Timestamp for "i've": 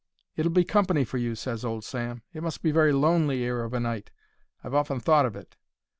4.63-4.73